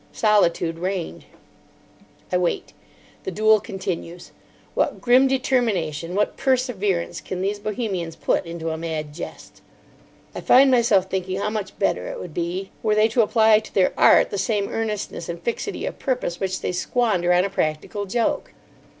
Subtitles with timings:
[0.13, 1.25] Solitude reigned.
[2.31, 2.73] I wait.
[3.23, 4.31] The duel continues.
[4.73, 9.61] What grim determination, what perseverance can these Bohemians put into a mad jest!
[10.33, 13.73] I find myself thinking how much better it would be were they to apply to
[13.75, 18.05] their Art the same earnestness and fixity of purpose which they squander on a practical
[18.07, 18.53] joke.